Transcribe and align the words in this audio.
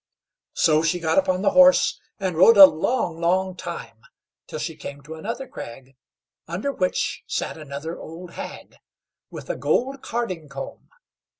So 0.55 0.81
she 0.81 0.99
got 0.99 1.19
upon 1.19 1.43
the 1.43 1.51
horse, 1.51 2.01
and 2.19 2.35
rode 2.35 2.57
a 2.57 2.65
long, 2.65 3.19
long 3.21 3.55
time, 3.55 3.99
till 4.47 4.57
she 4.57 4.75
came 4.75 5.03
to 5.03 5.13
another 5.13 5.47
crag, 5.47 5.95
under 6.47 6.71
which 6.71 7.21
sat 7.27 7.55
another 7.55 7.99
old 7.99 8.31
hag, 8.31 8.77
with 9.29 9.47
a 9.51 9.55
gold 9.55 10.01
carding 10.01 10.49
comb. 10.49 10.89